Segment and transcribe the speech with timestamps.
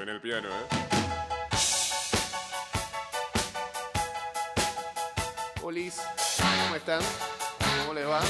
[0.00, 0.66] Suena el piano, ¿eh?
[5.62, 6.00] Olis,
[6.38, 7.02] ¿cómo están?
[7.82, 8.22] ¿Cómo les va?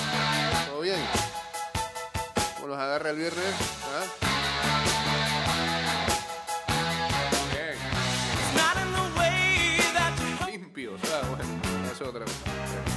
[0.66, 0.98] ¿Todo bien?
[2.56, 3.54] ¿Cómo los agarra el viernes?
[3.86, 4.02] ¿Ah?
[7.52, 7.78] Bien.
[10.50, 12.89] Limpios, ah, bueno, eso es otra cosa.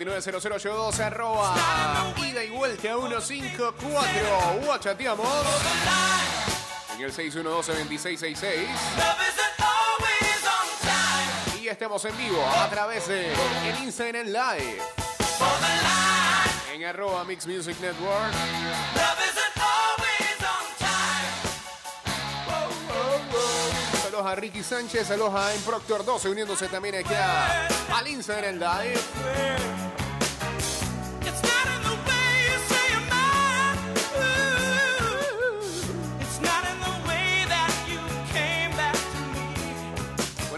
[0.00, 1.54] 290082 arroba
[2.26, 4.62] ida y vuelta 154.
[4.64, 5.28] Guachateamos.
[6.96, 8.66] En el 612-2666.
[11.60, 14.78] Y estamos en vivo a través de el Instagram Live.
[16.72, 18.32] En arroba Mix Music Network.
[24.02, 29.89] Saludos a Ricky Sánchez, saludos a Improctor 12 uniéndose también aquí a, al Instagram Live.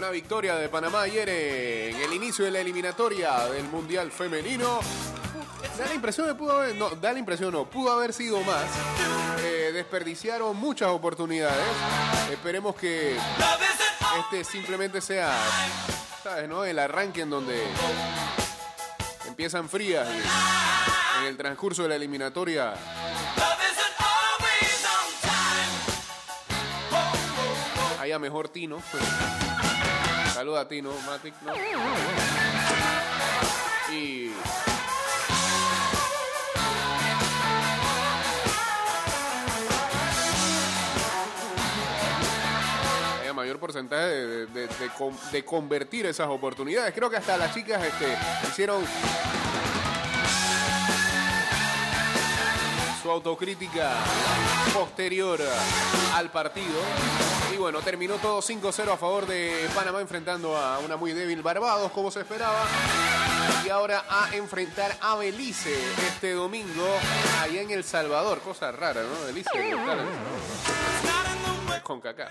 [0.03, 4.81] Buena victoria de Panamá ayer en el inicio de la eliminatoria del Mundial Femenino
[5.77, 8.65] Da la impresión de pudo haber, no, da la impresión no, pudo haber sido más.
[9.39, 11.65] Eh, desperdiciaron muchas oportunidades.
[12.29, 13.15] Esperemos que
[14.19, 15.33] este simplemente sea,
[16.21, 16.65] ¿sabes, no?
[16.65, 17.63] El arranque en donde
[19.25, 22.73] empiezan frías y en el transcurso de la eliminatoria
[28.01, 28.79] haya mejor tino.
[30.33, 31.53] Saluda a Tino, Matic, ¿no?
[33.93, 34.31] Y
[43.33, 44.69] mayor porcentaje de,
[45.31, 46.93] de convertir esas oportunidades.
[46.93, 48.83] Creo que hasta las chicas este, hicieron
[53.01, 53.91] su autocrítica
[54.73, 55.41] posterior
[56.15, 56.79] al partido.
[57.53, 61.91] Y bueno, terminó todo 5-0 a favor de Panamá enfrentando a una muy débil Barbados,
[61.91, 62.65] como se esperaba.
[63.63, 65.73] Y ahora a enfrentar a Belice
[66.07, 66.85] este domingo
[67.41, 68.39] allá en El Salvador.
[68.39, 69.25] Cosa rara, ¿no?
[69.27, 70.03] Belice, claro,
[71.83, 72.29] con caca.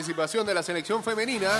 [0.00, 1.50] Participación de la selección femenina.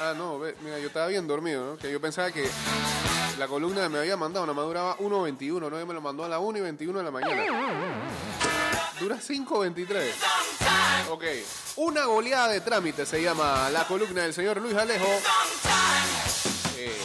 [0.00, 1.76] Ah, no, mira, yo estaba bien dormido, ¿no?
[1.76, 2.50] Que yo pensaba que
[3.38, 5.86] la columna me había mandado, nada más duraba 1.21, ¿no?
[5.86, 7.44] Me lo mandó a la 1 y 21 de la mañana.
[8.98, 9.46] Dura 5.23.
[9.48, 9.72] on
[10.58, 11.10] time.
[11.10, 11.24] Ok.
[11.76, 15.06] Una goleada de trámite se llama la columna del señor Luis Alejo.
[16.76, 16.96] Eh,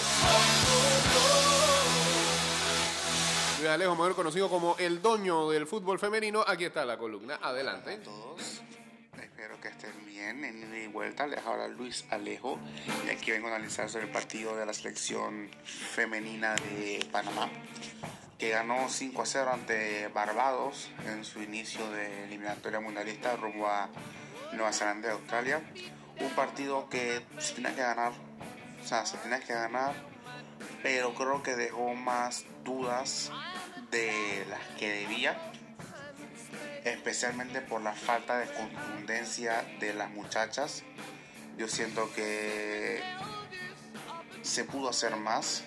[3.60, 6.44] Luis Alejo, mejor conocido como el doño del fútbol femenino.
[6.48, 7.38] Aquí está la columna.
[7.44, 8.00] Adelante.
[9.40, 10.44] Espero que estén bien.
[10.44, 12.60] En y vuelta les habla Luis Alejo
[13.06, 17.50] y aquí vengo a analizar sobre el partido de la selección femenina de Panamá
[18.38, 23.90] que ganó 5 a 0 ante Barbados en su inicio de eliminatoria mundialista rumbo a
[24.52, 25.62] Nueva Zelanda y Australia.
[26.20, 28.12] Un partido que se tenía que ganar,
[28.84, 29.94] o sea, se tenía que ganar,
[30.84, 33.32] pero creo que dejó más dudas
[33.90, 35.40] de las que debía
[36.92, 40.84] especialmente por la falta de contundencia de las muchachas.
[41.58, 43.02] Yo siento que
[44.42, 45.64] se pudo hacer más,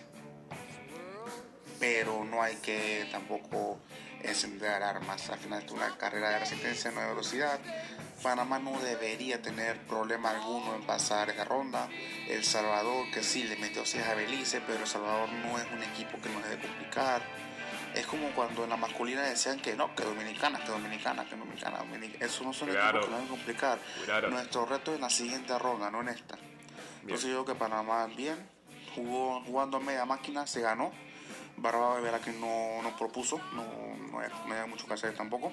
[1.79, 3.81] pero no hay que tampoco
[4.23, 5.29] encender armas.
[5.31, 7.61] Al final es una carrera de resistencia, no de velocidad.
[8.23, 11.89] Panamá no debería tener problema alguno en pasar esa ronda.
[12.29, 15.83] El Salvador, que sí le metió 6 a Belice, pero El Salvador no es un
[15.83, 17.23] equipo que nos debe complicar.
[17.95, 21.79] Es como cuando en la masculina decían que no, que dominicana, que dominicana, que dominicana.
[21.81, 23.01] Dominic- Eso no son Claro.
[23.01, 23.79] equipos que complicar.
[24.05, 24.31] Claro.
[24.31, 26.39] Nuestro reto es en la siguiente ronda, no en esta.
[27.03, 28.37] Entonces yo creo que Panamá bien,
[28.95, 30.93] jugó jugando a media máquina, se ganó.
[31.57, 33.63] Barbados de verdad que no, no propuso, no,
[34.11, 35.53] no, no hay mucho que hacer tampoco.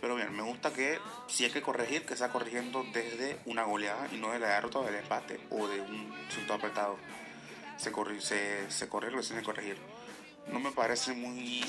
[0.00, 4.06] Pero bien, me gusta que si hay que corregir, que sea corrigiendo desde una goleada
[4.12, 6.98] y no de la derrota del empate o de un resultado apretado.
[7.78, 9.78] Se, corri se, se corrige lo que se tiene que corregir.
[10.52, 11.62] No me parece muy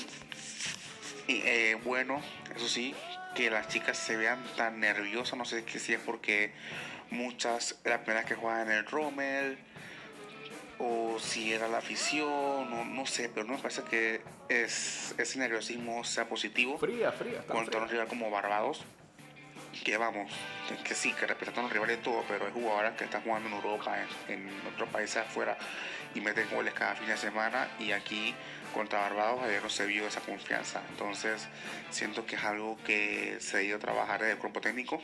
[1.28, 2.22] eh, bueno,
[2.54, 2.94] eso sí,
[3.34, 5.36] que las chicas se vean tan nerviosas.
[5.36, 6.52] No sé si es porque
[7.10, 9.58] muchas, las primeras que juegan en el Rommel,
[10.78, 15.38] o si era la afición, no, no sé, pero no me parece que es, ese
[15.38, 17.40] nerviosismo sea positivo Fría, fría.
[17.40, 18.84] está contra un rival como Barbados,
[19.84, 20.30] que vamos,
[20.68, 23.22] que, que sí, que respetan a los rivales y todo, pero hay jugadoras que están
[23.22, 23.96] jugando en Europa,
[24.28, 25.56] en, en otros países afuera,
[26.14, 28.34] y meten goles cada fin de semana, y aquí
[28.76, 30.82] contra Barbados se vio esa confianza.
[30.90, 31.48] Entonces,
[31.90, 35.00] siento que es algo que se ha ido a trabajar desde el cuerpo técnico,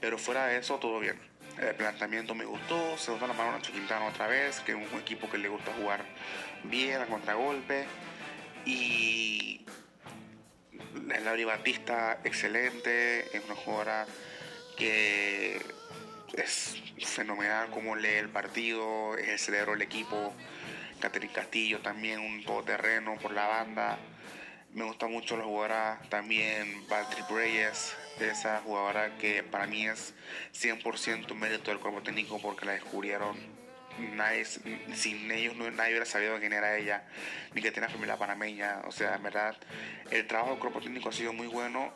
[0.00, 1.20] pero fuera de eso, todo bien.
[1.60, 3.72] El planteamiento me gustó, se nota la mano a Nacho
[4.08, 6.04] otra vez, que es un equipo que le gusta jugar
[6.64, 7.84] bien a contragolpe,
[8.64, 9.66] y
[11.06, 14.06] la Lauri Batista, excelente, es una jugadora
[14.76, 15.60] que
[16.34, 20.32] es fenomenal como lee el partido, es el cerebro del equipo.
[21.00, 23.98] Catherine Castillo también, un todoterreno por la banda.
[24.72, 30.14] Me gusta mucho la jugadora también, Valtteri Reyes, esa jugadora que para mí es
[30.52, 33.36] 100% mérito del cuerpo técnico porque la descubrieron.
[34.14, 37.04] Nadie, sin ellos nadie hubiera sabido quién era ella,
[37.54, 38.82] ni que tiene familia panameña.
[38.86, 39.56] O sea, en verdad,
[40.10, 41.92] el trabajo del cuerpo técnico ha sido muy bueno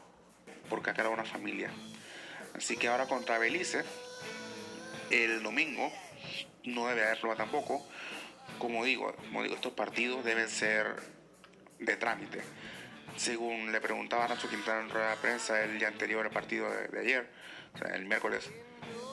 [0.69, 1.71] porque ha creado una familia.
[2.55, 3.85] Así que ahora contra Belice,
[5.11, 5.93] el domingo,
[6.65, 7.87] no debe haber prueba tampoco.
[8.63, 10.95] Como digo, como digo, estos partidos deben ser
[11.81, 12.43] de trámite.
[13.17, 16.71] Según le preguntaba a Nacho Quintana en rueda de prensa el día anterior al partido
[16.71, 17.29] de, de ayer,
[17.75, 18.53] o sea, el miércoles,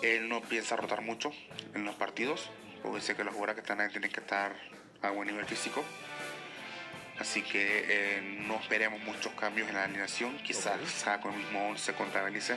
[0.04, 1.32] él no piensa rotar mucho
[1.74, 2.52] en los partidos,
[2.84, 4.56] porque dice que los jugadores que están ahí tienen que estar
[5.02, 5.84] a buen nivel físico.
[7.18, 11.70] Así que eh, no esperemos muchos cambios en la alineación, quizás sea con el mismo
[11.70, 12.56] 11 contra Belice.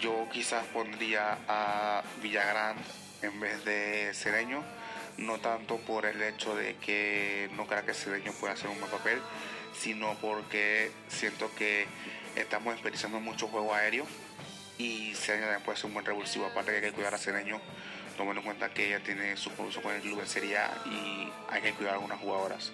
[0.00, 2.76] Yo quizás pondría a Villagrán
[3.20, 4.64] en vez de Cedeño,
[5.18, 8.90] no tanto por el hecho de que no creo que Cedeño pueda hacer un buen
[8.90, 9.20] papel,
[9.78, 11.86] sino porque siento que
[12.36, 14.06] estamos experienciando mucho juego aéreo
[14.78, 17.60] y Cedeño también puede ser un buen revulsivo, aparte que hay que cuidar a Cedeño,
[18.16, 21.30] tomando en cuenta que ella tiene su compromiso con el club en Serie A y
[21.50, 22.72] hay que cuidar a algunas jugadoras.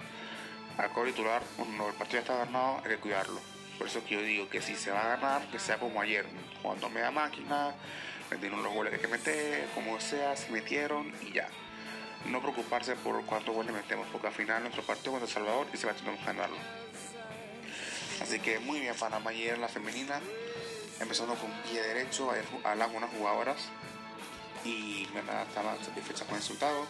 [0.78, 3.40] Al titular, cuando el partido está ganado, hay que cuidarlo.
[3.78, 6.24] Por eso que yo digo que si se va a ganar, que sea como ayer,
[6.62, 7.74] jugando a media máquina,
[8.30, 11.48] metieron los goles que hay que meter, como sea, se metieron y ya.
[12.26, 15.76] No preocuparse por cuántos goles metemos, porque al final nuestro partido contra El Salvador y
[15.76, 16.56] se va a tener que ganarlo.
[18.20, 20.20] Así que muy bien Panamá ayer en la femenina,
[21.00, 23.56] empezando con pie derecho, ju- hablan unas jugadoras
[24.64, 26.86] y me estaban satisfechas con el resultado.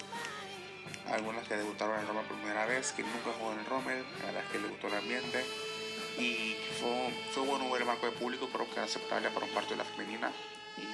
[1.13, 4.27] Algunas que debutaron en Rommel por primera vez, que nunca jugó en el Rommel, la
[4.27, 5.45] verdad es que le gustó el ambiente.
[6.19, 9.53] Y fue, fue bueno ver el marco de público, pero que era aceptable para un
[9.53, 10.33] partido de la femenina.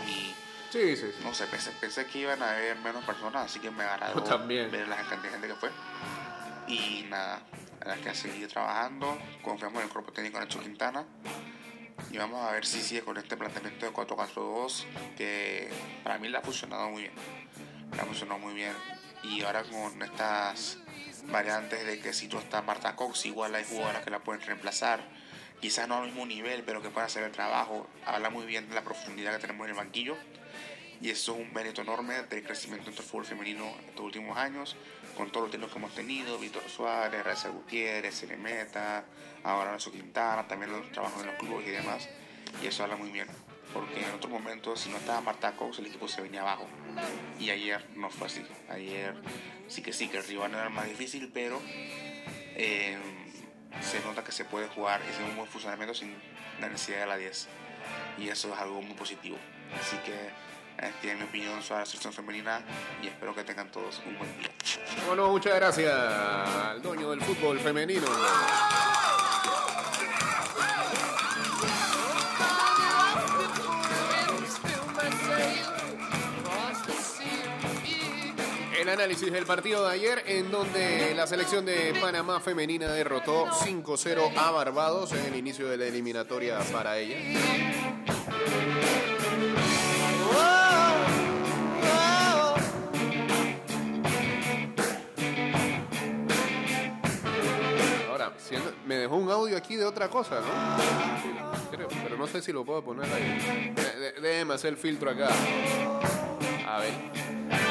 [0.06, 0.34] Y
[0.74, 1.22] Sí, sí, sí.
[1.22, 4.72] no sé, pensé, pensé que iban a haber menos personas, así que me agradó también.
[4.72, 5.70] ver la cantidad de gente que fue.
[6.66, 7.42] Y nada,
[7.86, 11.04] la que seguir trabajando, confiamos en el cuerpo técnico de Nacho Quintana.
[12.10, 14.84] Y vamos a ver si sigue con este planteamiento de 4-4-2,
[15.16, 15.70] que
[16.02, 17.14] para mí le ha funcionado muy bien.
[17.94, 18.72] Le ha funcionado muy bien.
[19.22, 20.78] Y ahora con estas
[21.26, 25.08] variantes de que si no está Marta Cox, igual hay jugadoras que la pueden reemplazar.
[25.64, 27.88] Quizás no al mismo nivel, pero que puedan hacer el trabajo.
[28.04, 30.14] Habla muy bien de la profundidad que tenemos en el banquillo.
[31.00, 34.76] Y eso es un mérito enorme del crecimiento entre el fútbol femenino estos últimos años,
[35.16, 39.06] con todos los técnicos que hemos tenido, Víctor Suárez, Raza Gutiérrez, Ceremeta,
[39.42, 42.10] ahora Nacho Quintana, también los trabajos en los clubes y demás.
[42.62, 43.28] Y eso habla muy bien,
[43.72, 46.66] porque en otros momentos, si no estaba Marta Cox, el equipo se venía abajo.
[47.40, 48.44] Y ayer no fue así.
[48.68, 49.14] Ayer
[49.68, 51.58] sí que sí, que el rival era más difícil, pero
[52.54, 52.98] eh,
[53.80, 56.14] se nota que se puede jugar y hacer un buen funcionamiento sin
[56.60, 57.48] la necesidad de la 10.
[58.18, 59.36] Y eso es algo muy positivo.
[59.80, 60.30] Así que
[60.76, 62.62] esta es mi opinión sobre la selección femenina
[63.02, 64.50] y espero que tengan todos un buen día.
[65.06, 68.06] Bueno, muchas gracias al dueño del fútbol femenino.
[78.84, 84.36] El análisis del partido de ayer en donde la selección de Panamá femenina derrotó 5-0
[84.36, 87.16] a Barbados en el inicio de la eliminatoria para ella.
[98.10, 98.34] Ahora,
[98.86, 101.70] me dejó un audio aquí de otra cosa, ¿no?
[101.70, 103.72] Creo, pero no sé si lo puedo poner ahí.
[104.20, 105.30] Déjeme hacer el filtro acá.
[106.68, 107.63] A ver.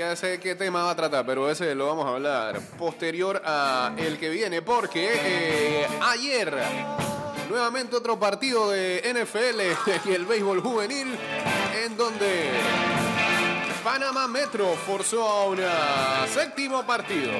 [0.00, 3.92] Ya sé qué tema va a tratar, pero ese lo vamos a hablar posterior a
[3.98, 6.56] el que viene, porque eh, ayer
[7.50, 11.18] nuevamente otro partido de NFL y el béisbol juvenil,
[11.84, 12.48] en donde
[13.84, 15.58] Panamá Metro forzó a un
[16.32, 17.32] séptimo partido.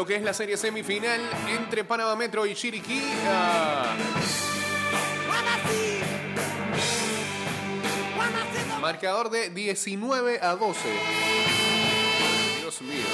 [0.00, 3.02] Lo que es la serie semifinal entre Panamá Metro y Chiriquí.
[8.80, 10.80] marcador de 19 a 12.
[12.60, 13.04] Dios mío.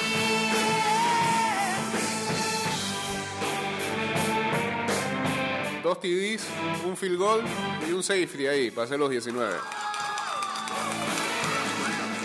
[5.83, 6.47] Dos TDs,
[6.85, 7.41] un field goal
[7.89, 9.55] y un safety ahí para hacer los 19.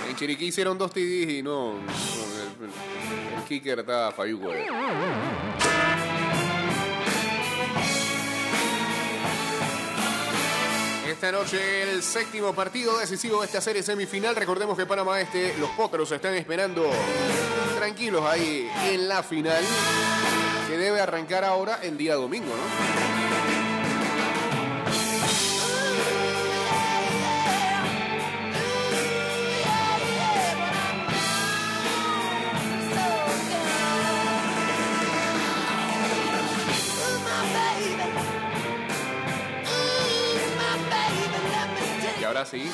[0.08, 1.80] En Chiriquí hicieron dos TDs y no.
[3.52, 4.50] Kicker estaba falluco.
[4.50, 4.64] ahí.
[11.06, 14.34] Esta noche el séptimo partido decisivo de esta serie semifinal.
[14.34, 16.90] Recordemos que Panamá Este, los potros están esperando
[17.76, 19.62] tranquilos ahí en la final,
[20.68, 23.31] que debe arrancar ahora el día domingo, ¿no?
[42.32, 42.70] Ahora sí.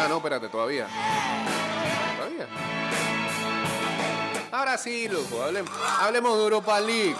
[0.00, 0.88] Ah, no, espérate, todavía.
[2.16, 2.46] Todavía.
[4.50, 7.14] Ahora sí, loco, hablemos, de Europa League.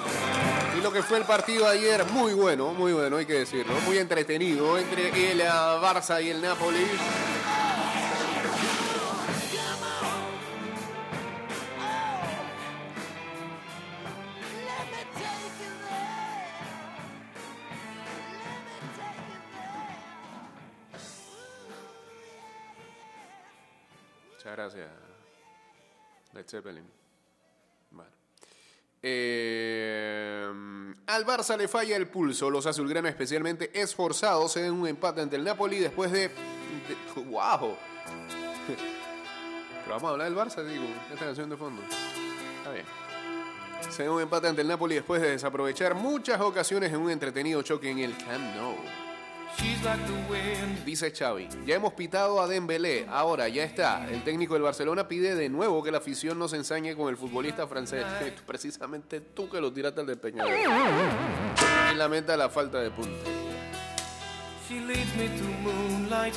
[0.76, 3.72] Y lo que fue el partido ayer, muy bueno, muy bueno, hay que decirlo.
[3.86, 6.86] Muy entretenido entre el ah, Barça y el Napoli.
[24.46, 24.88] Muchas gracias,
[26.32, 26.84] Led Zeppelin.
[27.90, 28.10] Bueno.
[29.02, 30.46] Eh,
[31.08, 32.48] al Barça le falla el pulso.
[32.48, 36.28] Los azulgranos, especialmente esforzados, den un empate ante el Napoli después de.
[36.28, 37.76] de- ¡Wow!
[38.68, 41.82] Pero vamos a hablar del Barça, digo, esta canción de fondo.
[41.82, 42.86] Está bien.
[43.90, 47.90] Se un empate ante el Napoli después de desaprovechar muchas ocasiones en un entretenido choque
[47.90, 48.76] en el Camp Nou.
[50.84, 54.08] Dice Xavi, ya hemos pitado a Dembélé, ahora ya está.
[54.08, 57.16] El técnico del Barcelona pide de nuevo que la afición no se ensañe con el
[57.16, 58.04] futbolista francés.
[58.46, 60.52] Precisamente tú que lo tiraste al despeñador.
[61.92, 63.30] Y lamenta la falta de punta.
[64.68, 66.34] She leads me to moonlight,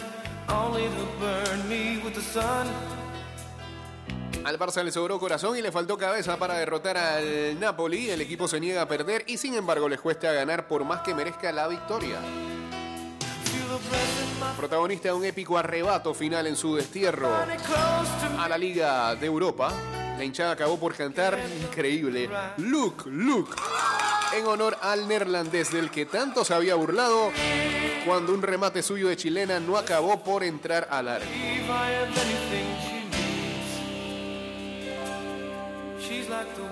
[0.47, 2.67] only to burn me with the sun.
[4.45, 8.09] Al Barça le sobró corazón y le faltó cabeza para derrotar al Napoli.
[8.09, 11.13] El equipo se niega a perder y sin embargo les cuesta ganar por más que
[11.13, 12.19] merezca la victoria.
[14.57, 17.29] Protagonista de un épico arrebato final en su destierro
[18.39, 19.71] a la Liga de Europa,
[20.17, 23.55] la hinchada acabó por cantar increíble Look, look,
[24.35, 27.31] en honor al neerlandés del que tanto se había burlado
[28.05, 31.07] cuando un remate suyo de chilena no acabó por entrar al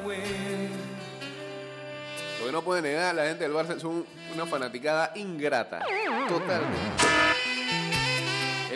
[0.05, 0.71] wind.
[2.39, 5.79] Lo que no puede negar la gente del Barça es un- una fanaticada ingrata.
[6.27, 7.03] Totalmente.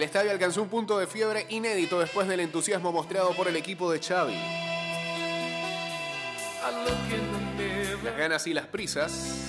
[0.01, 3.91] El estadio alcanzó un punto de fiebre inédito después del entusiasmo mostrado por el equipo
[3.91, 4.33] de Xavi.
[8.03, 9.47] Las ganas y las prisas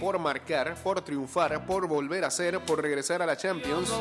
[0.00, 3.92] por marcar, por triunfar, por volver a ser, por regresar a la Champions,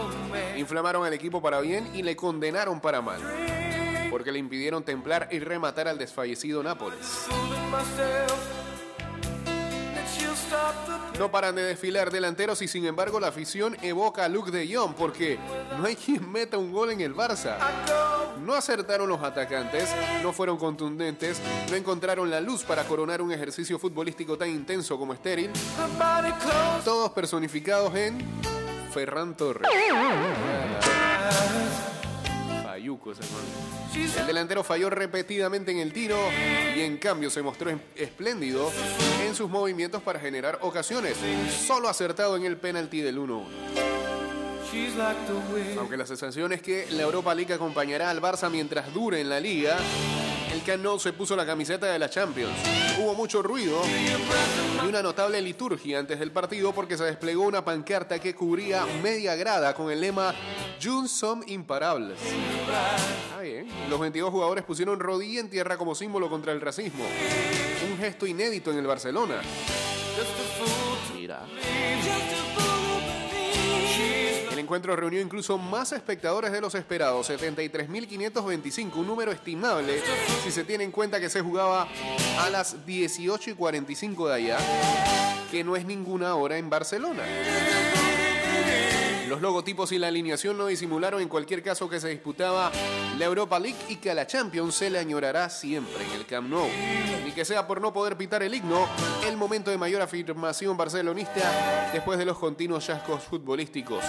[0.56, 3.20] inflamaron al equipo para bien y le condenaron para mal,
[4.10, 7.28] porque le impidieron templar y rematar al desfallecido Nápoles.
[11.22, 14.96] No paran de desfilar delanteros y sin embargo la afición evoca a Luke de Jong
[14.96, 15.38] porque
[15.78, 17.58] no hay quien meta un gol en el Barça.
[18.44, 19.88] No acertaron los atacantes,
[20.24, 25.14] no fueron contundentes, no encontraron la luz para coronar un ejercicio futbolístico tan intenso como
[25.14, 25.52] estéril,
[26.84, 28.18] todos personificados en
[28.92, 29.70] Ferran Torres.
[33.20, 34.20] Hermano.
[34.20, 36.18] El delantero falló repetidamente en el tiro
[36.76, 38.72] y en cambio se mostró espléndido
[39.26, 41.18] en sus movimientos para generar ocasiones.
[41.66, 43.92] Solo acertado en el penalti del 1-1.
[44.72, 45.78] she's like the wind.
[45.78, 49.40] Aunque la sensación es que la Europa League acompañará al Barça mientras dure en la
[49.40, 49.78] liga
[50.54, 52.54] El Camp Nou se puso la camiseta de la Champions.
[53.00, 53.82] Hubo mucho ruido
[54.84, 59.36] y una notable liturgia antes del partido porque se desplegó una pancarta que cubría media
[59.36, 60.36] grada con el lema
[60.82, 62.20] Junts som imparables.
[62.22, 63.68] Está bien.
[63.90, 67.06] Los 22 jugadores pusieron rodilla en tierra como símbolo contra el racismo.
[67.90, 69.42] Un gesto inédito en el Barcelona.
[71.16, 71.46] Mira.
[74.72, 80.02] Encuentro reunió incluso más espectadores de los esperados, 73.525, un número estimable
[80.46, 81.90] si se tiene en cuenta que se jugaba
[82.40, 84.58] a las 18 y 45 de allá,
[85.52, 87.24] que no es ninguna hora en Barcelona.
[89.32, 92.70] Los logotipos y la alineación no disimularon en cualquier caso que se disputaba
[93.18, 96.50] la Europa League y que a la Champions se le añorará siempre en el Camp
[96.50, 96.68] Nou.
[97.24, 98.90] Ni que sea por no poder pitar el himno,
[99.26, 104.04] el momento de mayor afirmación barcelonista después de los continuos chascos futbolísticos.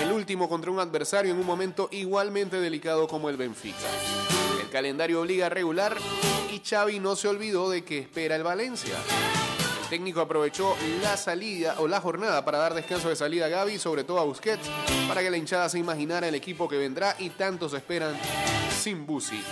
[0.00, 3.88] El último contra un adversario en un momento igualmente delicado como el Benfica.
[4.62, 5.96] El calendario obliga a regular
[6.52, 8.94] y Xavi no se olvidó de que espera el Valencia.
[9.88, 14.04] Técnico aprovechó la salida o la jornada para dar descanso de salida a Gaby, sobre
[14.04, 14.68] todo a Busquets,
[15.06, 18.18] para que la hinchada se imaginara el equipo que vendrá y tantos esperan
[18.80, 19.42] sin Busi.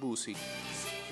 [0.00, 0.36] Busi.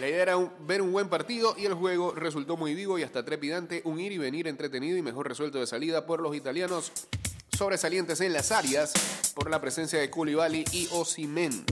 [0.01, 3.25] La idea era ver un buen partido y el juego resultó muy vivo y hasta
[3.25, 6.93] trepidante, un ir y venir entretenido y mejor resuelto de salida por los italianos,
[7.57, 8.93] sobresalientes en las áreas
[9.35, 11.65] por la presencia de Koulibaly y Osimen.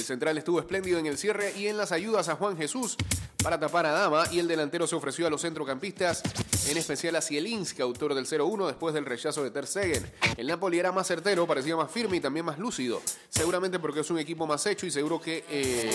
[0.00, 2.96] El central estuvo espléndido en el cierre y en las ayudas a Juan Jesús
[3.42, 6.22] para tapar a Dama y el delantero se ofreció a los centrocampistas,
[6.70, 10.10] en especial a Zielinski, autor del 0-1 después del rechazo de Ter.
[10.38, 14.10] El Napoli era más certero, parecía más firme y también más lúcido, seguramente porque es
[14.10, 15.90] un equipo más hecho y seguro que eh,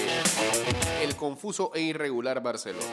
[1.02, 2.86] el confuso e irregular Barcelona.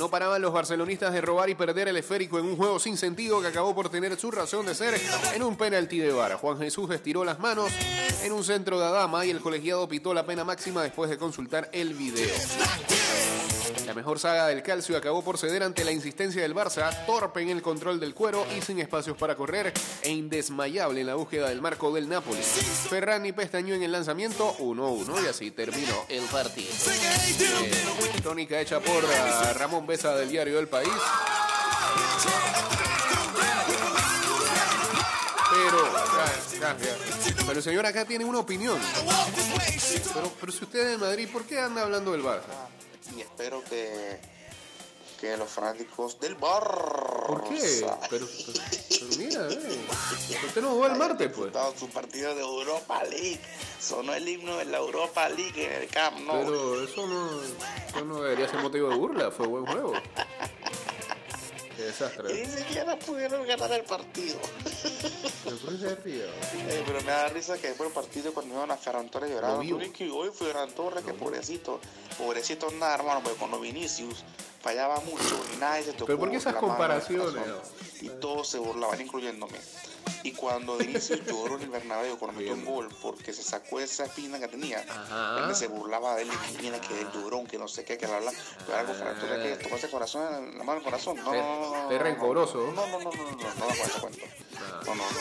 [0.00, 3.42] No paraban los barcelonistas de robar y perder el esférico en un juego sin sentido
[3.42, 4.98] que acabó por tener su razón de ser
[5.34, 6.36] en un penalti de VAR.
[6.36, 7.70] Juan Jesús estiró las manos
[8.22, 11.68] en un centro de Adama y el colegiado pitó la pena máxima después de consultar
[11.74, 12.30] el video.
[13.90, 17.48] La mejor saga del calcio acabó por ceder ante la insistencia del Barça, torpe en
[17.48, 21.60] el control del cuero y sin espacios para correr e indesmayable en la búsqueda del
[21.60, 22.40] marco del Napoli.
[22.40, 26.68] Ferrani pestañó en el lanzamiento 1-1 y así terminó el partido.
[27.40, 27.72] Eh,
[28.22, 30.92] tónica hecha por ah, Ramón Besa del diario El País.
[35.50, 35.78] Pero,
[37.44, 38.78] pero señor acá tiene una opinión.
[40.14, 42.70] Pero, pero si usted es de Madrid, ¿por qué anda hablando del Barça?
[43.16, 44.18] Y espero que,
[45.20, 46.62] que los fanáticos del bar.
[47.26, 47.86] ¿Por qué?
[48.08, 48.28] Pero, pero-
[48.88, 49.86] pero mira, eh.
[50.46, 51.52] Usted no jugó el martes, pues.
[51.78, 53.40] su partido de Europa League.
[53.80, 56.44] Sonó el himno de la Europa League en el Camp Nou.
[56.44, 59.92] Pero eso no, eso no debería ser motivo de burla, fue buen juego.
[61.80, 62.46] Qué Y desastre.
[62.46, 64.38] ni siquiera pudieron ganar el partido.
[65.44, 65.56] ¿Pero
[66.04, 66.20] qué?
[66.68, 69.56] Eh, pero me da risa que después del partido cuando iban a Ferran Torres llorando,
[69.56, 69.78] Lo vio.
[69.78, 71.80] "Tú, que hoy Ferran Torres, que pobrecito,
[72.18, 74.24] pobrecito nada hermano, porque cuando Vinicius
[74.60, 76.06] fallaba mucho, nadie se tocó.
[76.06, 77.42] Pero ¿por qué esas comparaciones?
[78.00, 79.58] Y todos se burlaban, incluyéndome.
[80.22, 83.80] Y cuando de inicio lloró en el Bernabéu cuando metió un gol, porque se sacó
[83.80, 84.84] esa espina que tenía,
[85.54, 88.20] se burlaba de él y mira que el llorón, que no sé qué, que la
[88.66, 91.16] pero algo fractura que tocó ese corazón, la mano del corazón.
[91.16, 91.90] No, no, no.
[91.90, 92.70] Es rencoroso.
[92.74, 94.26] No, no, no, no, no, no, no, da cuenta, cuento.
[94.86, 95.20] No, no, no.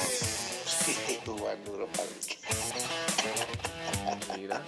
[4.37, 4.61] Mira.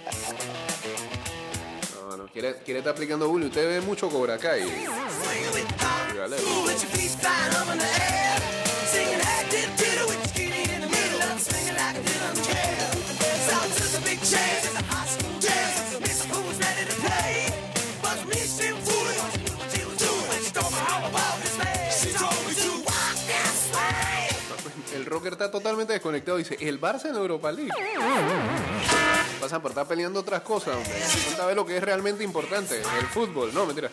[2.32, 3.48] Quiere, quiere estar aplicando bullying.
[3.48, 4.62] Usted ve mucho Cobra Kai.
[25.12, 26.38] Rocker está totalmente desconectado.
[26.38, 27.70] Dice, el Barça en Europa League.
[29.40, 30.92] Pasan por estar peleando otras cosas, hombre.
[30.92, 32.80] Falta ver lo que es realmente importante.
[32.98, 33.52] El fútbol.
[33.52, 33.90] No, mentira.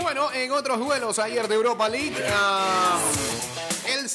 [0.00, 2.98] Bueno, en otros duelos ayer de Europa League, ah,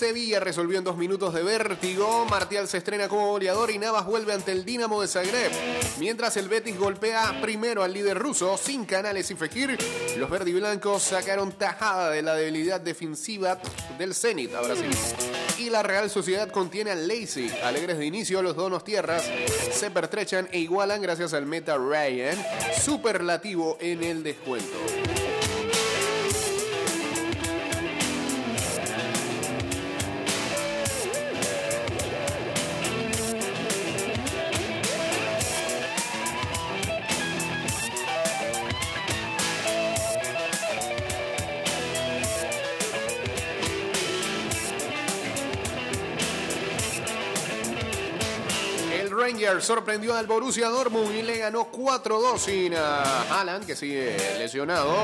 [0.01, 2.25] Sevilla resolvió en dos minutos de vértigo.
[2.25, 5.51] Martial se estrena como goleador y Navas vuelve ante el Dinamo de Zagreb.
[5.99, 9.77] Mientras el Betis golpea primero al líder ruso, sin Canales y Fekir,
[10.17, 13.59] los verdiblancos sacaron tajada de la debilidad defensiva
[13.99, 14.89] del Zenit a Brasil.
[15.59, 17.53] Y la Real Sociedad contiene al Leipzig.
[17.63, 19.29] Alegres de inicio, los donos tierras
[19.71, 22.43] se pertrechan e igualan gracias al meta Ryan,
[22.83, 24.79] superlativo en el descuento.
[49.61, 55.01] Sorprendió al Borussia Dortmund y le ganó 4-2 sin ah, Haaland, que sigue lesionado.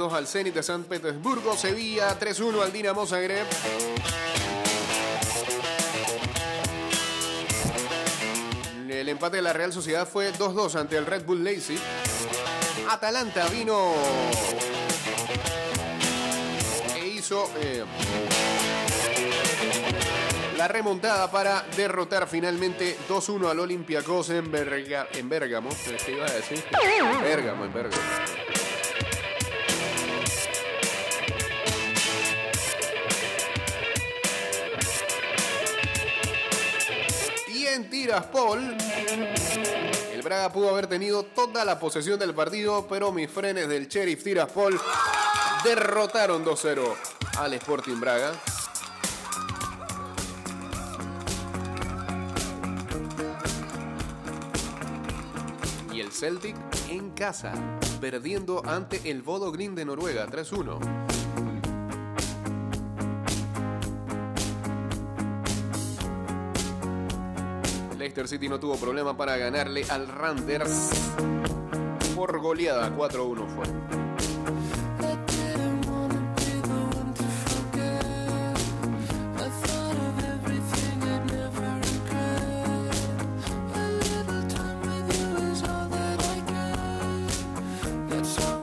[0.00, 3.46] 3-2 al Zenit de San Petersburgo, Sevilla 3-1 al Dinamo Zagreb.
[8.88, 11.78] El empate de la Real Sociedad fue 2-2 ante el Red Bull Leipzig.
[12.90, 13.92] Atalanta vino
[16.96, 17.84] e hizo eh,
[20.58, 25.70] la remontada para derrotar finalmente 2-1 al Olympiacos en, Berga- en Bérgamo.
[26.04, 26.62] ¿Qué iba a decir?
[27.22, 28.02] Bérgamo, en Bérgamo.
[38.00, 38.78] Tiraspol,
[40.14, 44.24] el Braga pudo haber tenido toda la posesión del partido, pero mis frenes del Sheriff
[44.24, 44.80] Tiraspol
[45.62, 46.94] derrotaron 2-0
[47.36, 48.32] al Sporting Braga.
[55.92, 56.56] Y el Celtic
[56.88, 57.52] en casa,
[58.00, 61.19] perdiendo ante el Bodo Green de Noruega 3-1.
[68.10, 70.90] Leicester City no tuvo problema para ganarle al Randers
[72.16, 73.64] por goleada 4-1 fue.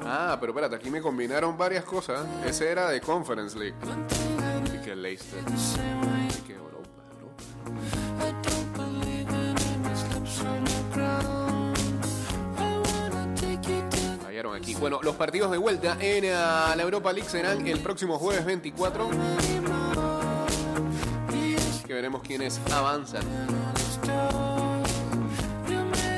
[0.05, 2.27] Ah, pero espérate, aquí me combinaron varias cosas.
[2.45, 3.75] Ese era de Conference League.
[4.75, 5.41] Y que Leicester.
[14.67, 14.79] Aquí.
[14.79, 19.09] Bueno, los partidos de vuelta en ah, la Europa League serán el próximo jueves 24.
[21.85, 23.23] Que veremos quiénes avanzan.
[23.73, 24.83] the store.
[25.69, 26.17] You made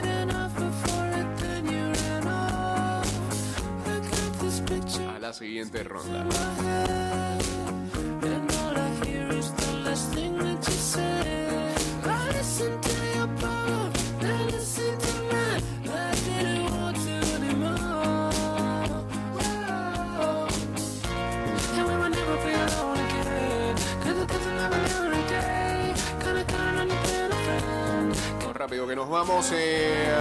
[28.70, 29.52] rápido que nos vamos.
[29.52, 30.14] eh,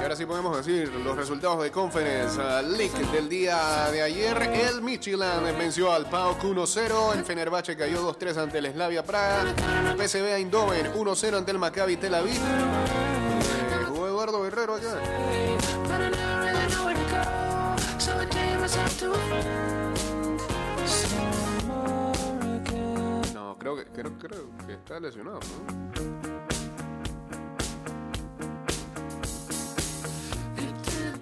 [0.00, 4.42] y ahora sí podemos decir los resultados de Conference ah, League del día de ayer.
[4.54, 7.14] El Michelin venció al PAOK 1-0.
[7.14, 9.54] El Fenerbahce cayó 2-3 ante el Slavia Praga.
[9.98, 12.32] PSV Eindhoven 1-0 ante el Maccabi Tel Aviv.
[12.32, 14.98] Eh, jugó Eduardo Guerrero acá.
[23.62, 25.38] Creo que, creo, creo que está lesionado.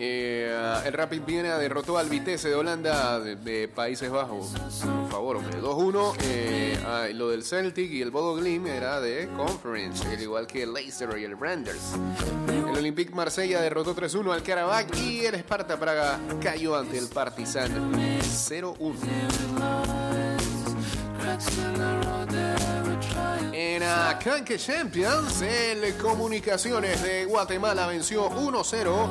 [0.02, 4.52] Eh, el Rapid Viena derrotó al Vitesse de Holanda de, Países Bajos.
[4.82, 5.60] Por favor, hombre.
[5.60, 6.14] 2-1.
[6.22, 10.62] Eh, ah, lo del Celtic y el Bodo Glimt era de Conference, al igual que
[10.62, 11.92] el Leicester y el Randers.
[12.48, 17.92] El Olympique Marsella derrotó 3-1 al Karabakh y el Sparta Praga cayó ante el Partizan
[18.22, 19.39] 0-1.
[23.52, 23.82] En
[24.22, 29.08] Canque Champions, el Comunicaciones de Guatemala venció 1-0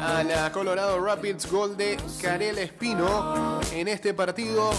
[0.00, 3.60] a la Colorado Rapids, gol de Karel Espino.
[3.72, 4.70] En este partido,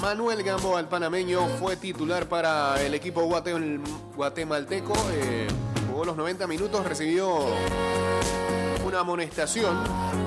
[0.00, 3.80] Manuel Gamboa, el panameño, fue titular para el equipo guatem-
[4.16, 4.94] guatemalteco.
[5.12, 5.46] Eh,
[5.88, 7.46] jugó los 90 minutos, recibió
[8.84, 10.21] una amonestación.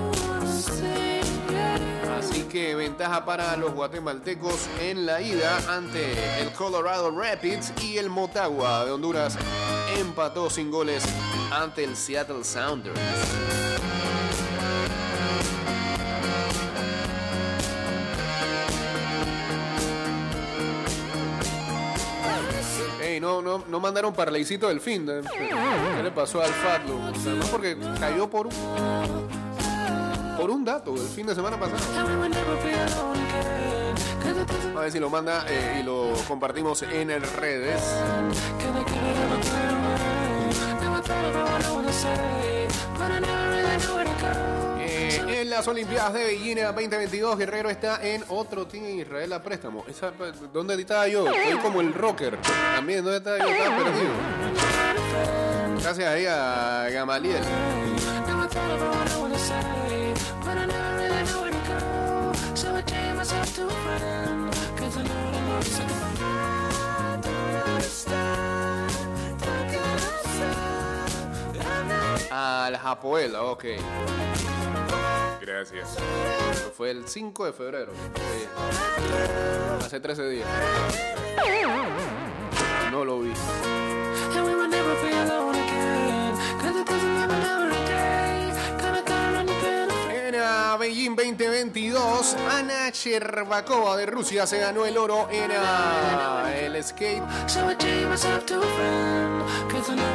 [2.55, 8.85] Que ventaja para los guatemaltecos en la ida ante el Colorado Rapids y el Motagua
[8.85, 9.37] de Honduras
[9.99, 11.03] empató sin goles
[11.51, 12.97] ante el Seattle Sounders.
[23.01, 25.05] Ey, no, no, no mandaron parleycito del fin.
[25.05, 26.99] de- ¿Qué le pasó al Fatlo?
[27.25, 28.53] Además porque cayó por un,
[30.37, 31.79] por un dato el fin de semana pasado.
[34.75, 37.81] A ver si lo manda eh, y lo compartimos en redes.
[44.79, 49.41] Eh, en la las Olimpiadas de Beijing 2022, Guerrero está en otro team Israel a
[49.41, 49.85] préstamo.
[49.87, 50.11] Esa-
[50.53, 51.27] ¿Dónde estaba yo?
[51.27, 52.37] Estoy como el rocker.
[52.75, 53.45] También, ¿dónde estaba yo?
[53.47, 54.11] Estaba perdido.
[55.81, 57.41] Gracias ahí a Gamaliel.
[60.55, 62.33] But I never really know where to go.
[62.55, 68.91] So I changed myself to a friend, 'cause I know the most I don't understand.
[69.41, 70.57] Don't get upset.
[71.59, 73.63] I'm not Al Japoel, ok.
[75.41, 75.97] Gracias.
[76.51, 77.91] Eso Fue el 5 de febrero.
[79.79, 80.47] Hace 13 días.
[82.91, 83.33] No lo vi.
[91.75, 97.21] 2022, Ana Sherbakova de Rusia se ganó el oro en ah, el skate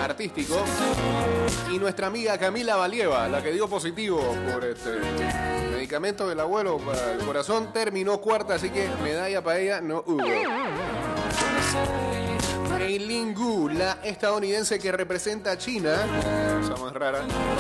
[0.01, 0.57] artístico.
[1.71, 5.01] Y nuestra amiga Camila Valieva, la que dio positivo por este
[5.71, 10.25] medicamento del abuelo para el corazón, terminó cuarta, así que medalla para ella no hubo.
[12.81, 15.95] Eileen Gu, la estadounidense que representa a China,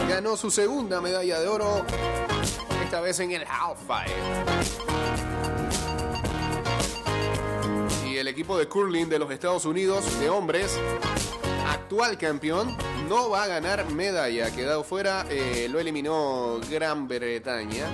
[0.09, 1.85] ganó su segunda medalla de oro,
[2.90, 4.11] esta vez en el Halfpipe.
[8.05, 10.76] Y el equipo de curling de los Estados Unidos de hombres,
[11.68, 12.76] actual campeón,
[13.09, 14.50] no va a ganar medalla.
[14.50, 17.87] Quedado fuera, eh, lo eliminó Gran Bretaña.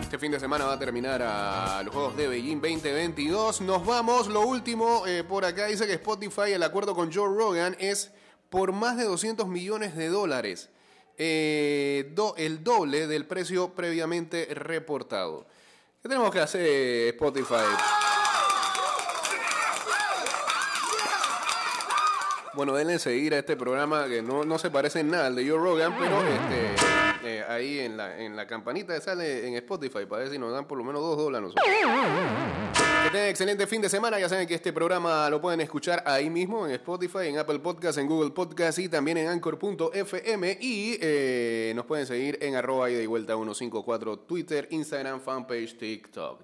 [0.00, 3.62] Este fin de semana va a terminar a los Juegos de Beijing 2022.
[3.62, 4.28] Nos vamos.
[4.28, 8.12] Lo último eh, por acá dice que Spotify, el acuerdo con Joe Rogan es
[8.50, 10.68] por más de 200 millones de dólares.
[11.16, 15.46] Eh, el doble del precio previamente reportado.
[16.02, 17.56] ¿Qué tenemos que hacer Spotify?
[22.54, 25.48] Bueno, denle seguir a este programa que no, no se parece en nada al de
[25.48, 30.06] Joe Rogan, pero este, eh, ahí en la, en la campanita que sale en Spotify
[30.06, 31.52] para ver si nos dan por lo menos dos dólares.
[33.04, 34.18] Que tengan excelente fin de semana.
[34.18, 37.98] Ya saben que este programa lo pueden escuchar ahí mismo en Spotify, en Apple Podcast,
[37.98, 40.58] en Google Podcast y también en Anchor.fm.
[40.60, 46.38] Y eh, nos pueden seguir en arroba y vuelta 154 Twitter, Instagram, fanpage, TikTok.